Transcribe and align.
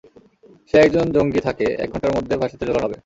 সে 0.69 0.77
একজন 0.77 1.05
জঙ্গি 1.15 1.39
যাকে, 1.45 1.67
এক 1.83 1.87
ঘন্টার 1.91 2.15
মধ্যে 2.15 2.35
ফাঁসিতে 2.39 2.63
ঝুলানো 2.67 2.85
হবে। 2.85 2.97